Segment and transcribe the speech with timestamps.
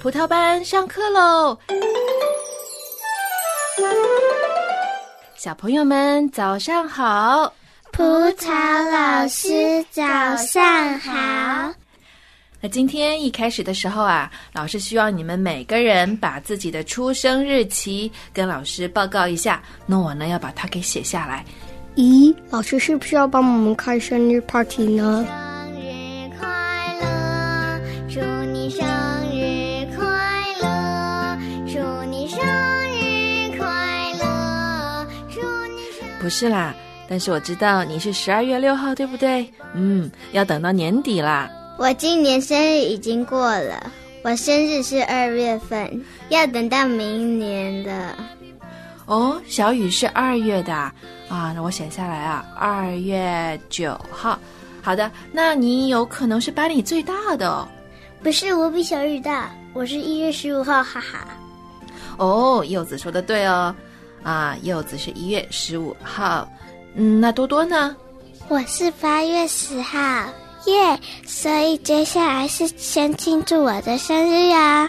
[0.00, 1.58] 葡萄班上课喽！
[5.36, 7.52] 小朋友们早上好，
[7.90, 8.04] 葡
[8.38, 8.48] 萄
[8.92, 10.04] 老师早
[10.36, 11.74] 上好。
[12.60, 19.60] 那今天一开始的时候啊，老师需要你们每个人把自己的出生日期跟老师报告一下。
[19.84, 21.44] 那我呢要把它给写下来。
[21.96, 25.26] 咦，老师是不是要帮我们开生日 party 呢？
[36.28, 36.74] 不是啦，
[37.08, 39.50] 但是我知道你是十二月六号，对不对？
[39.72, 41.48] 嗯，要等到年底啦。
[41.78, 43.90] 我今年生日已经过了，
[44.22, 45.90] 我生日是二月份，
[46.28, 48.14] 要等到明年的。
[49.06, 50.92] 哦，小雨是二月的啊，
[51.30, 54.38] 啊那我写下来啊，二月九号。
[54.82, 57.66] 好的，那你有可能是班里最大的哦。
[58.22, 61.26] 不是，我比小雨大，我是一月十五号，哈哈。
[62.18, 63.74] 哦，柚子说的对哦，
[64.22, 66.48] 啊，柚子是一月十五号。
[66.94, 67.96] 嗯，那多多呢？
[68.48, 69.98] 我是八月十号，
[70.66, 70.98] 耶！
[71.26, 74.88] 所以接下来是先庆祝我的生日呀。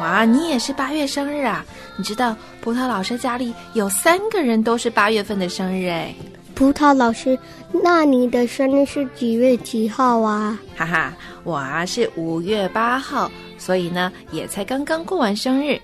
[0.00, 1.64] 哇，你也是八月生日啊？
[1.98, 6.14] 你知道葡萄老师家里有三个人都是八月份的生日哎。
[6.54, 7.38] 葡萄老师，
[7.70, 10.58] 那你的生日是几月几号啊？
[10.74, 11.12] 哈哈，
[11.44, 15.78] 我啊是五月八号，所以呢也才刚刚过完生日。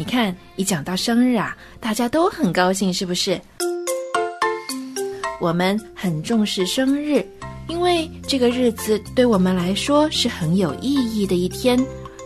[0.00, 3.38] 你看，一讲到生日啊，大家都很高兴，是不是？
[5.38, 7.22] 我们很重视生日，
[7.68, 11.78] 因为这个日子对我们来说是很有意义的一天。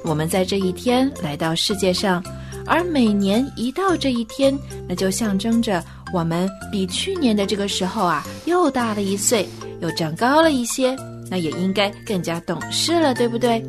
[0.05, 2.23] 我们在这一天来到世界上，
[2.65, 4.57] 而每年一到这一天，
[4.89, 9.49] 那就象征着我们比去年的这个时候啊又大了一岁，
[9.81, 10.95] 又长高了一些，
[11.29, 13.61] 那也应该更加懂事了，对不对？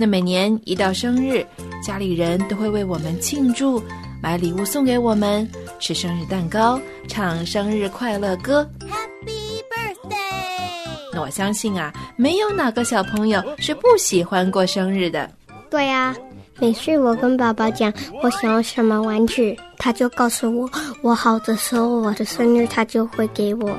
[0.00, 1.44] 那每年一到生日，
[1.82, 3.82] 家里人都会为我们庆祝，
[4.22, 5.48] 买礼物送给我们，
[5.80, 8.64] 吃生日蛋糕，唱生日快乐歌。
[8.78, 11.12] Happy birthday！
[11.12, 15.28] 那我相信啊，没有哪个小朋友是不喜欢过生日的。
[15.68, 16.14] 对呀、
[16.60, 17.92] 每次我跟爸爸讲
[18.22, 20.70] 我想要什么玩具，他就告诉我，
[21.02, 23.76] 我好的时候我的生日他就会给我。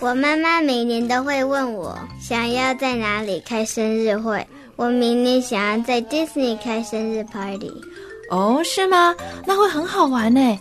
[0.00, 4.46] 我妈妈每年都会问我想要在哪里开生日会。
[4.78, 7.72] 我明年想要在 Disney 开生日 party。
[8.30, 9.12] 哦，是吗？
[9.44, 10.56] 那会很好玩呢。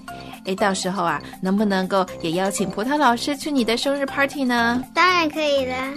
[0.45, 4.83] 诶，到时候啊，能不能够也邀请葡萄老师去你的生日 party 呢？
[4.91, 5.93] 当然可以啦，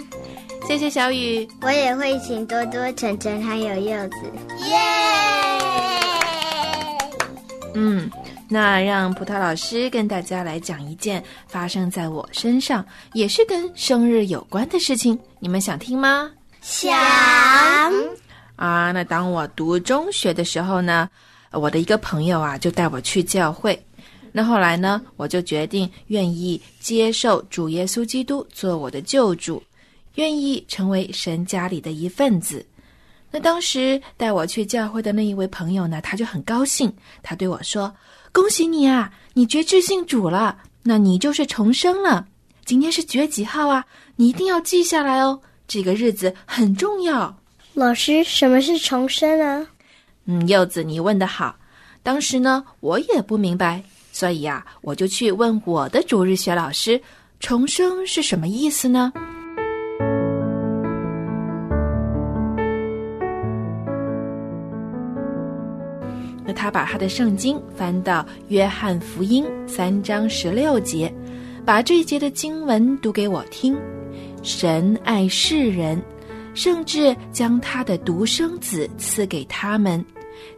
[0.67, 1.47] 谢谢小雨。
[1.63, 4.17] 我也会请多多、晨晨还有柚子。
[4.69, 4.77] 耶！
[7.73, 8.07] 嗯，
[8.47, 15.17] 那让葡萄老师跟大家来讲一件发生在我身上，也是跟生日有关的事情。
[15.39, 16.29] 你们想听吗？
[16.61, 16.93] 想
[18.55, 21.09] 啊，那当我读中学的时候呢，
[21.51, 23.83] 我的一个朋友啊就带我去教会。
[24.31, 29.61] 那后来呢，我就决定愿意接受主耶稣基督做我的救主，
[30.15, 32.65] 愿意成为神家里的一份子。
[33.31, 37.93] 那当时带我去教会的那一位朋友呢，他就很高兴，他对我说
[38.31, 42.27] ：“恭喜你啊，你绝志信主了，那你就是重生了。
[42.65, 43.83] 今天是几月几号啊？
[44.15, 47.33] 你一定要记下来哦，这个日子很重要。”
[47.73, 49.65] 老师，什么是重生啊？
[50.25, 51.55] 嗯，柚子，你问的好。
[52.03, 57.01] 当时呢，我也不明白，所以呀、我就去问我的主日学老师，
[57.39, 59.13] 重生是什么意思呢？
[66.43, 71.13] 那他把他的圣经翻到约翰福音三章十六节，
[71.63, 73.77] 把这一节的经文读给我听。
[74.41, 76.01] 神爱世人，
[76.53, 80.03] 甚至将他的独生子赐给他们，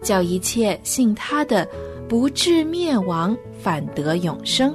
[0.01, 1.67] 叫一切信他的
[2.07, 4.73] 不至灭亡，反得永生。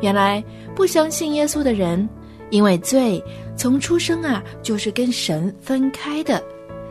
[0.00, 0.42] 原来
[0.74, 2.08] 不相信耶稣的人，
[2.50, 3.22] 因为罪
[3.56, 6.42] 从出生啊就是跟神分开的，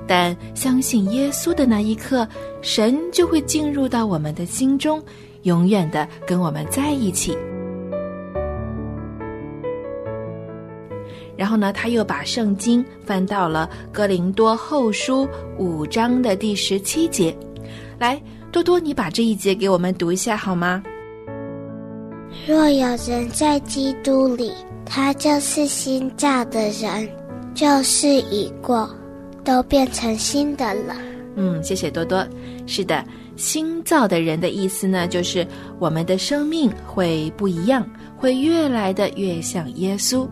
[0.07, 2.27] 但相信耶稣的那一刻，
[2.61, 5.01] 神就会进入到我们的心中，
[5.43, 7.35] 永远的跟我们在一起。
[11.37, 15.27] 然后呢，他又把圣经翻到了哥林多后书
[15.57, 17.35] 五章的第十七节。
[17.97, 18.21] 来，
[18.51, 20.83] 多多，你把这一节给我们读一下好吗？
[22.47, 24.51] 若有人在基督里，
[24.85, 27.09] 他就是新造的人，
[27.53, 28.89] 旧事已过，
[29.43, 30.95] 都变成新的了。
[31.35, 32.25] 嗯，谢谢多多。
[32.65, 33.03] 是的，
[33.35, 35.45] 新造的人的意思呢，就是
[35.79, 40.27] 我们的生命会不一样，会越来的越像耶稣。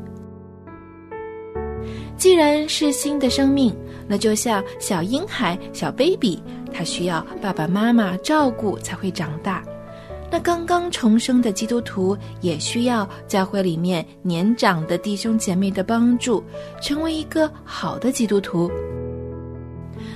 [2.17, 3.75] 既然是新的生命，
[4.07, 6.41] 那就像小婴孩、小 baby，
[6.73, 9.63] 他需要爸爸妈妈照顾才会长大。
[10.29, 16.43] 那刚刚重生的基督徒也需要教会里面年长的弟兄姐妹的帮助，
[16.81, 18.69] 成为一个好的基督徒。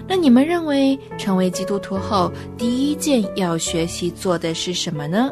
[0.07, 5.31] 那你们认为成为基督徒后第一件要学习做的是什么呢？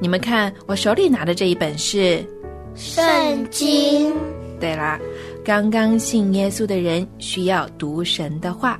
[0.00, 2.22] 你们看我手里拿的这一本是
[2.74, 4.12] 圣经。
[4.60, 5.00] 对啦，
[5.44, 8.78] 刚刚信耶稣的人需要读神的话。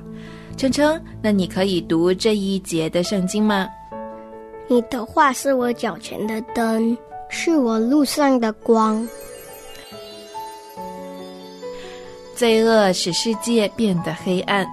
[0.55, 3.67] 程程，那你可以读这一节的圣经吗？
[4.67, 6.95] 你的话是我脚前的灯，
[7.27, 9.07] 是我路上的光。
[12.35, 14.65] 罪恶使世界变得黑暗，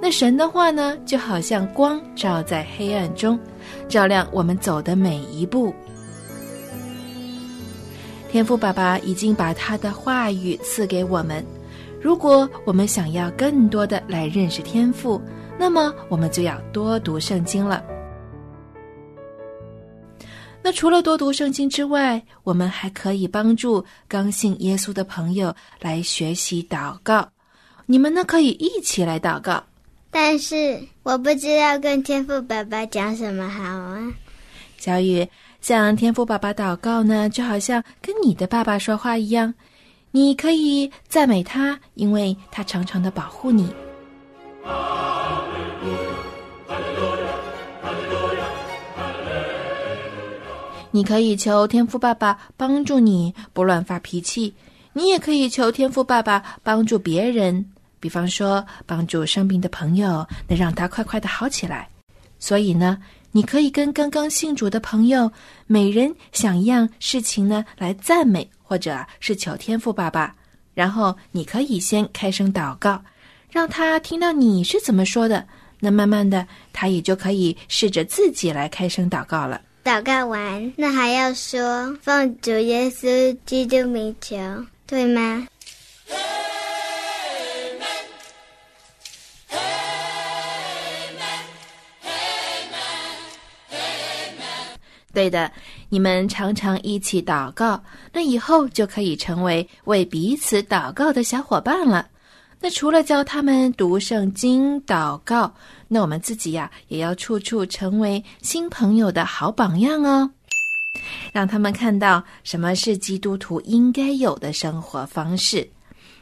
[0.00, 3.38] 那神的话呢，就好像光照在黑暗中，
[3.88, 5.72] 照亮我们走的每一步。
[8.30, 11.44] 天父爸爸已经把他的话语赐给我们，
[12.00, 15.20] 如果我们想要更多的来认识天父，
[15.58, 17.82] 那么我们就要多读圣经了。
[20.62, 27.26] 那除了多读圣经之外，我们还可以帮助刚信耶稣的朋友来学习祷告。
[27.86, 29.62] 你们呢，可以一起来祷告。
[30.10, 34.12] 但是我不知道跟天父爸爸讲什么好啊。
[34.76, 35.26] 小雨
[35.66, 39.52] 向天父爸爸祷告呢，就好像跟你的爸爸说话一样。
[40.12, 43.68] 你可以赞美他，因为他常常的保护你。
[50.92, 54.54] 你可以求天父爸爸帮助你不乱发脾气，
[54.92, 57.66] 你也可以求天父爸爸帮助别人，
[57.98, 61.88] 比方说帮助生病的朋友，能让他快快的好起来。
[62.38, 62.98] 所以呢，
[63.32, 65.30] 你可以跟刚刚信主的朋友，
[65.66, 70.34] 每人想一样事情呢来赞美，或者是求天父爸爸。
[70.74, 73.02] 然后你可以先开声祷告，
[73.50, 75.46] 让他听到你是怎么说的。
[75.78, 79.60] 那慢慢的，他也就可以试着自己来开声祷告了。
[79.84, 84.36] 祷告完，那还要说奉主耶稣基督名求，
[84.86, 85.46] 对吗？
[95.16, 95.50] 对的，
[95.88, 97.82] 你们常常一起祷告，
[98.12, 102.06] 那以后就可以成为为彼此祷告的小伙伴了。
[102.60, 105.50] 那除了教他们读圣经、祷告，
[105.88, 110.30] 那我们自己呀，也要处处成为新朋友的好榜样哦，
[111.32, 115.66] 让他们看到什么是基督徒应该有的生活方式。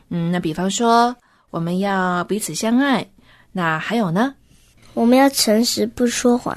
[0.08, 1.12] 嗯，那比方说，
[1.50, 3.04] 我们要彼此相爱，
[3.50, 4.32] 那还有呢？
[4.92, 6.56] 我们要诚实，不说谎。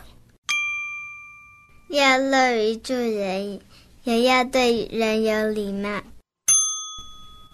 [1.90, 3.60] 要乐于助人，
[4.04, 5.90] 也要对人有礼貌。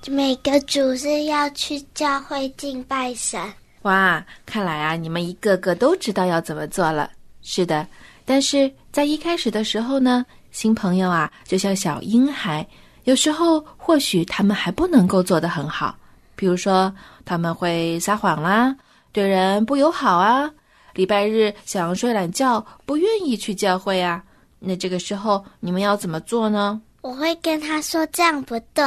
[0.08, 3.40] 每个主日要去教会敬拜神。
[3.84, 7.12] 哇，看来啊，你们一个个都知道要怎么做了。
[7.44, 7.86] 是的，
[8.26, 12.66] 但是在一开始的时候呢，新朋友啊，就像小婴孩，
[13.04, 15.96] 有时候或许他们还不能够做得很好。
[16.36, 16.92] 比如说，
[17.24, 18.76] 他们会撒谎啦，
[19.12, 20.50] 对人不友好啊。
[20.94, 24.24] 礼拜日想睡懒觉，不愿意去教会啊。
[24.60, 26.82] 那这个时候你们要怎么做呢？
[27.02, 28.84] 我会跟他说这样不对。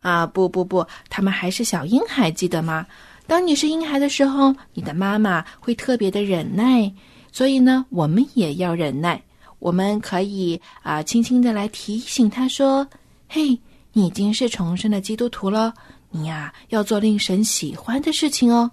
[0.00, 2.86] 啊，不不不，他们还是小婴孩，记得吗？
[3.26, 6.92] 当你是婴孩的时候，你的妈妈会特别的忍耐，
[7.32, 9.20] 所以呢，我们也要忍耐。
[9.58, 12.86] 我们可以啊，轻轻的来提醒他说
[13.28, 13.58] ：“嘿，
[13.92, 15.74] 你已经是重生的基督徒了，
[16.10, 18.70] 你呀要做令神喜欢的事情哦。”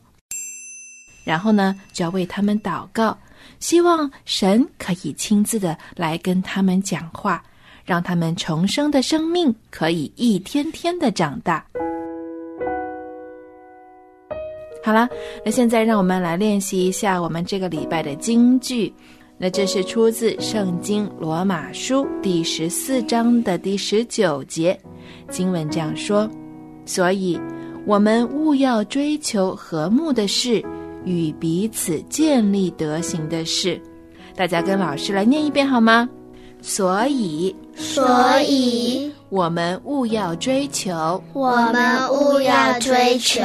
[1.27, 3.17] 然后呢，就要为他们祷告，
[3.59, 7.43] 希望神可以亲自的来跟他们讲话，
[7.83, 11.61] 让他们重生的生命可以一天天的长大。
[14.81, 15.09] 好了，
[15.43, 18.93] 那现在让我们来练习一下我们这个礼拜的京剧。
[19.37, 24.79] 那这是出自《圣经·罗马书》第十四章的第十九节，
[25.29, 26.27] 经文这样说
[26.87, 27.37] ：“所以，
[27.85, 30.63] 我们务要追求和睦的事。”
[31.07, 33.81] 与彼此建立德行的事，
[34.35, 36.07] 大家跟老师来念一遍好吗？
[36.61, 38.05] 所以，所
[38.41, 43.41] 以我们务要追求，我们务要追求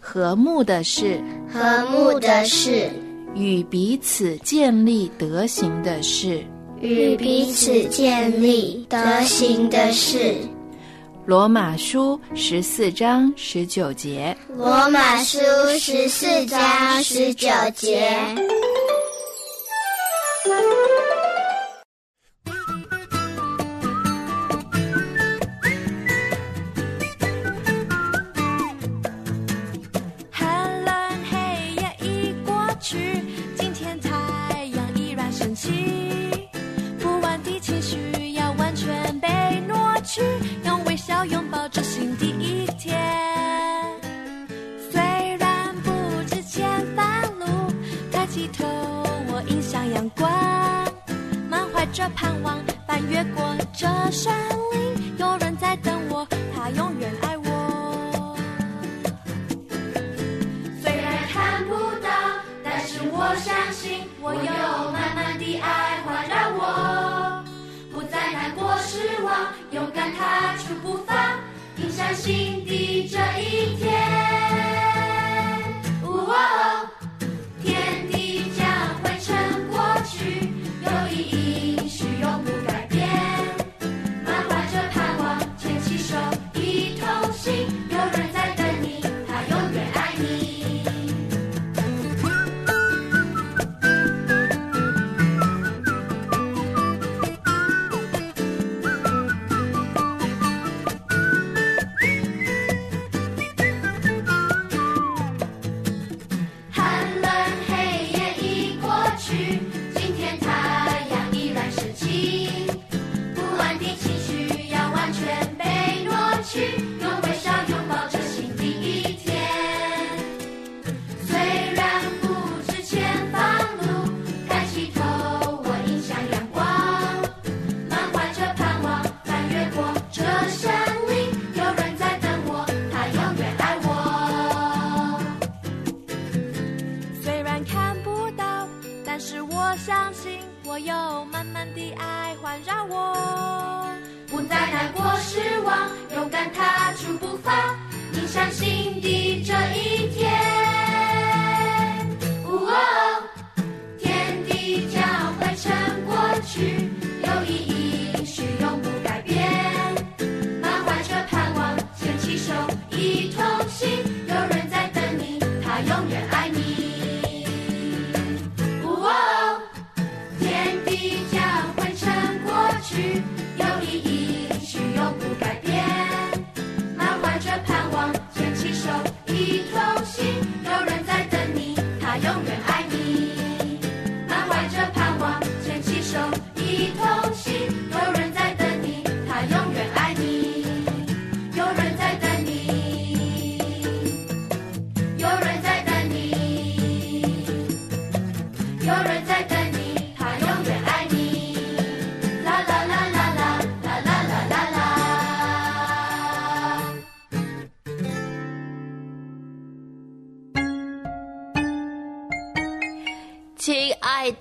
[0.00, 1.20] 和睦的事，
[1.52, 2.88] 和睦的事，
[3.34, 6.44] 与彼此建立德行的事，
[6.80, 10.36] 与彼此建立德行的事。
[11.30, 14.36] 罗马书十四章十九节。
[14.56, 15.38] 罗马书
[15.78, 18.10] 十四章十九节。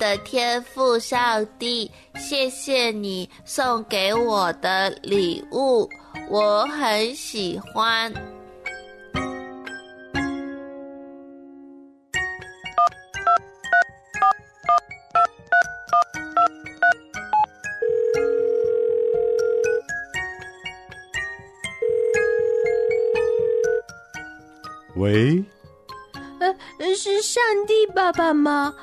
[0.09, 5.87] 的天赋上帝，谢谢你送给我的礼物，
[6.31, 8.11] 我很喜欢。
[24.95, 25.43] 喂，
[26.39, 28.73] 呃，是上帝爸爸吗？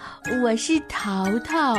[0.42, 1.76] 我是淘淘。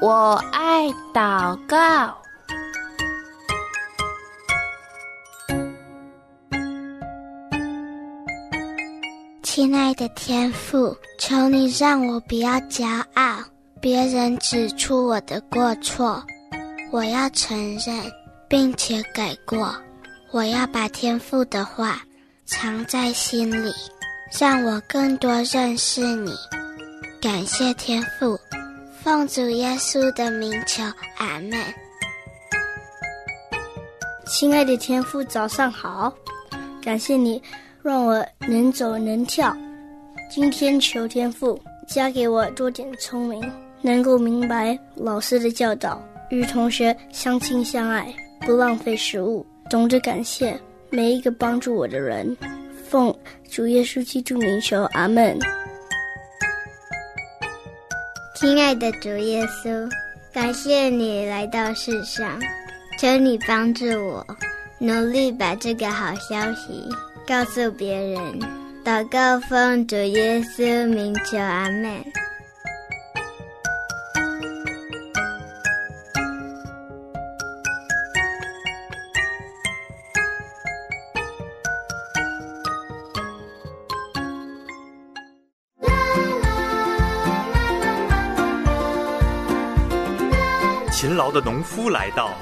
[0.00, 2.16] 我爱祷告。
[9.42, 13.38] 亲爱的天父，求你让我不要骄傲，
[13.80, 16.24] 别人指出我的过错，
[16.90, 18.02] 我要承认
[18.48, 19.74] 并且改过。
[20.30, 22.00] 我要把天父的话
[22.46, 23.70] 藏在心里，
[24.38, 26.32] 让我更多认识你。
[27.20, 28.38] 感谢天父，
[29.02, 30.82] 奉主耶稣的名求，
[31.16, 31.52] 阿门。
[34.26, 36.14] 亲爱的天父，早上好！
[36.80, 37.42] 感谢你
[37.82, 39.54] 让我能走能跳。
[40.30, 50.58] 今天求天父加给我多点聪明，能够明白老师的教导，与同学相亲相爱，不浪费食物，懂得感谢
[50.88, 52.34] 每一个帮助我的人。
[52.88, 53.14] 奉
[53.50, 55.36] 主耶稣基督名求，阿门。
[58.36, 59.90] 亲爱的主耶稣，
[60.32, 62.40] 感谢你来到世上，
[62.98, 64.24] 求你帮助我，
[64.78, 66.88] 努力把这个好消息
[67.26, 68.38] 告诉别人。
[68.84, 71.92] 祷告奉主耶稣名求，阿门。
[91.30, 92.32] 劳的农夫来到，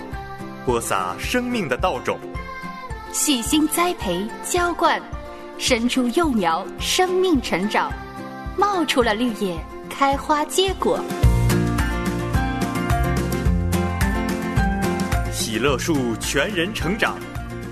[0.65, 2.19] 播撒生命的稻种，
[3.13, 4.99] 细心栽培浇灌，
[5.59, 7.93] 生出幼苗，生命成长，
[8.57, 9.59] 冒出了绿叶，
[9.91, 10.99] 开花结果。
[15.31, 17.19] 喜乐树全人成长，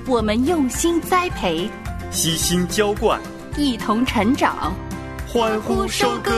[0.06, 1.70] 我们用心栽培，
[2.10, 3.18] 悉心浇灌，
[3.56, 4.74] 一同成长，
[5.26, 6.30] 欢呼收割。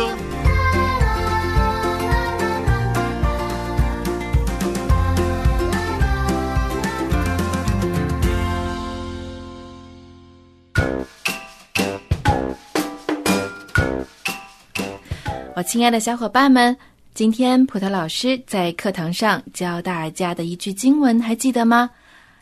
[15.59, 16.77] 我亲爱的小伙伴们，
[17.15, 21.91] 今天葡萄老师在课堂上教大家的一句经文，还记得吗？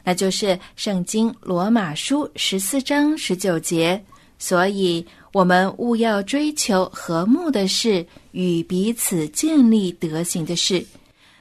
[0.04, 3.99] 那就是《圣经·罗马书》十四章十九节。
[4.38, 10.85] 所以，我们务要追求和睦的事，与彼此建立德行的事。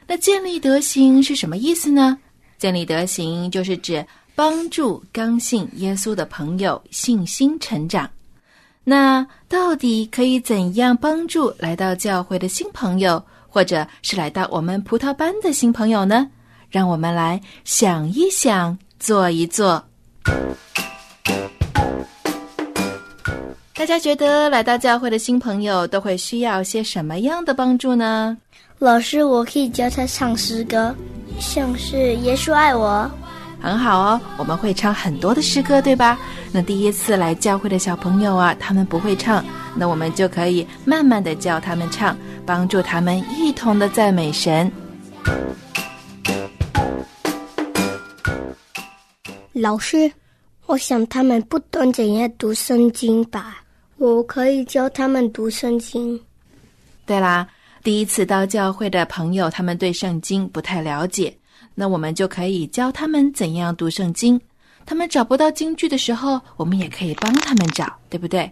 [0.07, 2.17] 那建立德行是什么意思呢？
[2.57, 8.09] 建立德行就是指帮助刚信耶稣的朋友信心成长。
[8.87, 16.29] 那到底可以怎样帮助来到教会的新朋友，或者是来到我们葡萄班的新朋友呢？
[16.69, 19.83] 让我们来想一想，做一做。
[23.73, 28.37] 大家觉得来到教会的新朋友都会需要些什么样的帮助呢？
[28.77, 30.93] 老师，我可以教他唱诗歌，
[31.39, 33.09] 像是《耶稣爱我》。
[33.65, 36.19] 很好哦，我们会唱很多的诗歌，对吧？
[36.51, 39.43] 那第一次来教会的小朋友啊，他们不会唱，
[39.75, 44.71] 那我们就可以慢慢的教他们唱，帮助他们一同的赞美神。
[49.53, 50.11] 老师，
[50.67, 53.63] 我想他们不懂怎样读圣经吧？
[53.97, 56.21] 我可以教他们读圣经。
[57.07, 57.47] 对啦，
[57.83, 61.35] 第一次到教会的朋友，他们对圣经不太了解，
[61.75, 64.39] 那我们就可以教他们怎样读圣经。
[64.85, 68.49] 他们找不到京剧的时候，我们也可以帮他们找，对不对？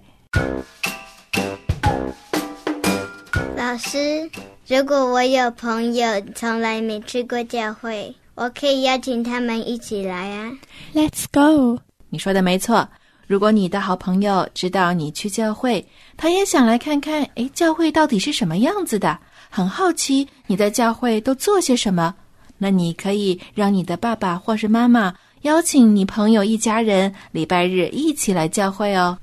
[3.55, 4.29] 老师，
[4.67, 10.51] 如果我有朋友从来没去过教会，我可以邀请他们一起来啊。
[10.93, 11.79] Let's go！
[12.09, 12.87] 你说的没错。
[13.25, 19.17] 如果你的好朋友知道你去教会，他也想来看看，诶，教会到底是什么样子的，
[19.49, 22.13] 很好奇你在教会都做些什么。
[22.63, 29.17] 那你可以让你的爸爸或是妈妈邀请你朋友一家人礼拜日一起来教会哦。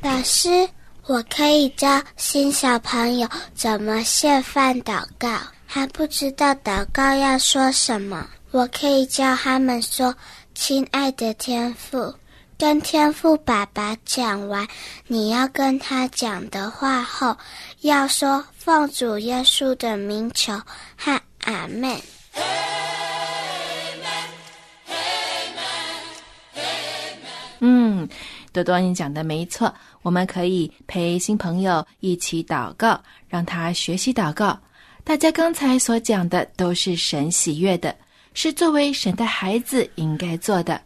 [0.00, 0.66] 老师，
[1.06, 5.28] 我可以教新小朋友怎么献饭祷告，
[5.66, 8.26] 还不知道祷告要说什么。
[8.50, 10.14] 我可以教他们说
[10.56, 12.14] ：“亲爱的天父。”
[12.56, 14.66] 跟天赋爸爸讲完
[15.06, 17.36] 你要跟他讲的话后，
[17.80, 20.52] 要说奉主耶稣的名求
[20.96, 22.00] 和阿门。
[27.58, 28.08] 嗯，
[28.52, 34.58] 多多，你讲的没错，我们可以陪新朋友一起祷告，让他学习祷告。
[35.02, 37.94] 大家刚才所讲的都是神喜悦的，
[38.32, 40.80] 是作为神的孩子应该做的。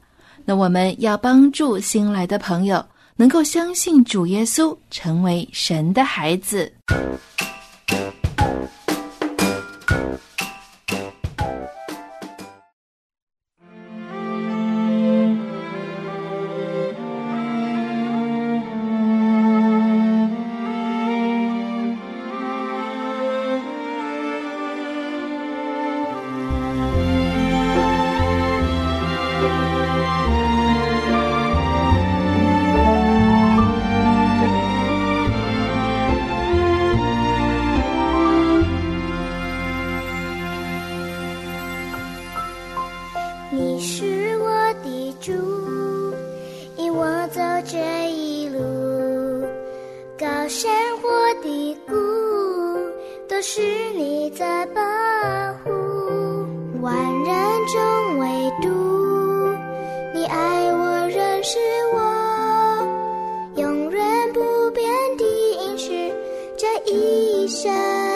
[0.48, 2.82] 那我们要帮助新来的朋友
[3.16, 6.72] 能够相信主耶稣，成为神的孩子。
[67.68, 68.07] 一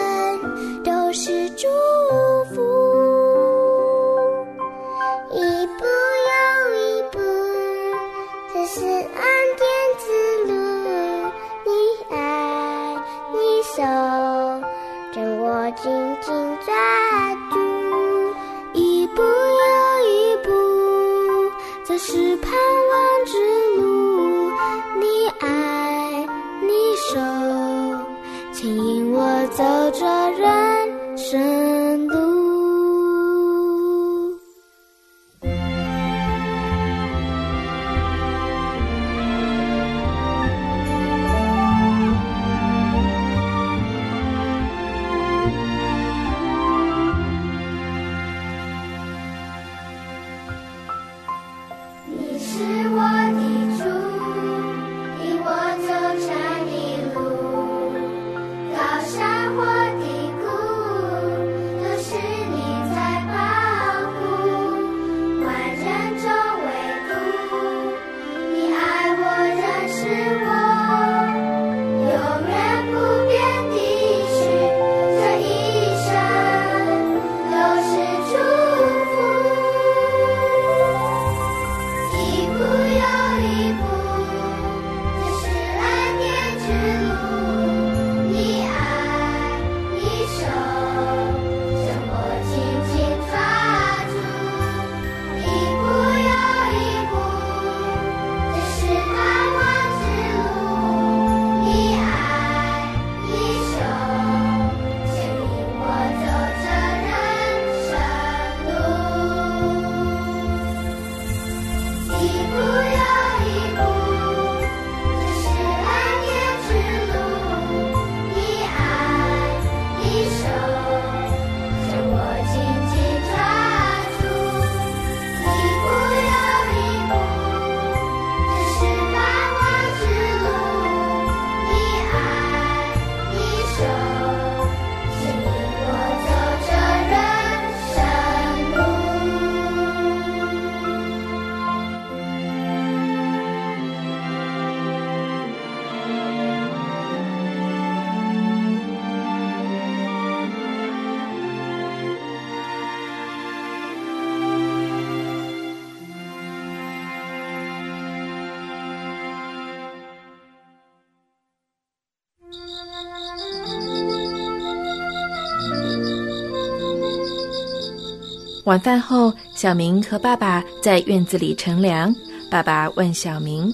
[168.65, 172.15] 晚饭后，小明和爸爸在院子里乘凉。
[172.49, 173.69] 爸爸问小明：“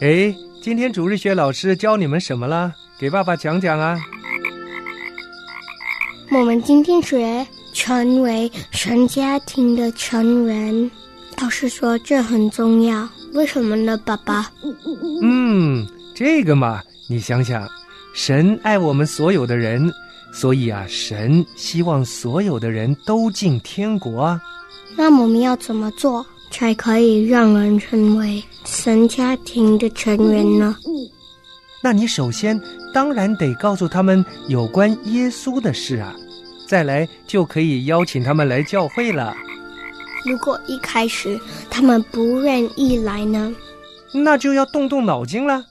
[0.00, 2.72] 哎，今天主日学老师教你们什么了？
[2.98, 3.96] 给爸爸讲讲啊。”
[6.32, 10.90] 我们今天学成为全家庭的成员。
[11.40, 14.50] 老师说这很重要，为什么呢，爸爸？
[15.22, 17.68] 嗯，这个嘛，你想想，
[18.12, 19.92] 神爱我们所有的人。
[20.34, 24.42] 所以啊，神希望所有的人都进天国啊。
[24.96, 30.76] 那我们要怎么做才可以让人成为神家庭的成员呢？
[31.80, 32.60] 那你首先
[32.92, 36.14] 当然得告诉他们有关耶稣的事啊，
[36.66, 39.36] 再来就可以邀请他们来教会了。
[40.26, 41.38] 如果一开始
[41.70, 43.54] 他们不愿意来呢？
[44.12, 45.64] 那就要动动脑筋了。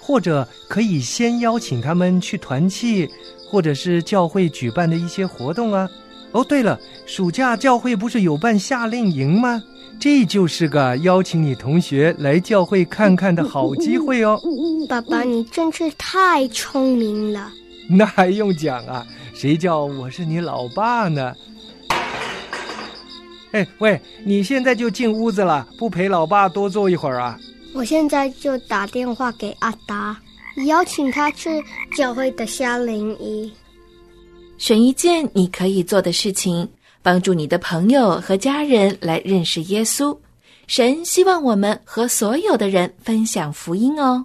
[0.00, 3.08] 或者可以先邀请他们去团契，
[3.48, 5.88] 或者是教会举办的一些活动啊。
[6.32, 9.62] 哦，对了，暑假教会不是有办夏令营吗？
[10.00, 14.36] 这就是个邀请你同学来教会看看的好机会哦。
[14.88, 17.52] 爸爸，你真是太聪明了。
[17.88, 19.06] 那还用讲啊？
[19.32, 21.32] 谁叫我是你老爸呢？
[23.52, 27.38] 哎，喂，你现在就进屋子了，不陪老爸多坐一会儿啊？
[27.72, 30.16] 我现在就打电话给阿达，
[30.66, 31.50] 邀请他去
[31.96, 33.50] 教会的夏令营。
[34.56, 36.68] 选一件你可以做的事情，
[37.02, 40.16] 帮助你的朋友和家人来认识耶稣。
[40.66, 44.24] 神希望我们和所有的人分享福音哦。